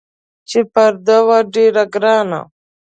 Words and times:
چې 0.49 0.59
پر 0.73 0.93
ده 1.05 1.17
وه 1.27 1.39
ډېره 1.53 1.83
ګرانه 1.93 2.41